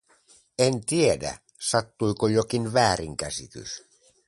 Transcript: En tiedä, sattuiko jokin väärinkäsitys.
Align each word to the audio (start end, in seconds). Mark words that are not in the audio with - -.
En 0.59 0.81
tiedä, 0.85 1.39
sattuiko 1.59 2.27
jokin 2.27 2.73
väärinkäsitys. 2.73 3.83